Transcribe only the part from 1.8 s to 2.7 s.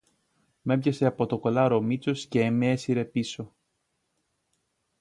Μήτσος και μ'